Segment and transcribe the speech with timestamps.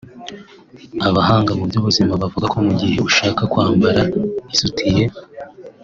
[1.07, 4.01] Abahanga mu by’ubuzima bavuga ko mu gihe ushaka kwambara
[4.53, 5.05] isutiye